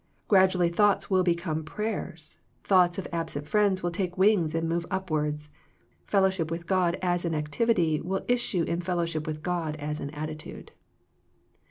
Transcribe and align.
Grad 0.27 0.49
ually 0.49 0.73
thoughts 0.73 1.11
will 1.11 1.21
become 1.21 1.63
prayers, 1.63 2.39
thoughts 2.63 2.97
of 2.97 3.07
absent 3.13 3.47
friends 3.47 3.83
will 3.83 3.91
take 3.91 4.17
wings 4.17 4.55
and 4.55 4.67
move 4.67 4.83
up 4.89 5.11
wards. 5.11 5.49
Fellowship 6.07 6.49
with 6.49 6.65
God 6.65 6.97
as 7.03 7.23
an 7.23 7.35
activity 7.35 8.01
will; 8.01 8.25
issue 8.27 8.63
in 8.63 8.81
"fellowship 8.81 9.27
with 9.27 9.43
God 9.43 9.75
as 9.75 9.99
an 9.99 10.09
attitude. 10.09 10.71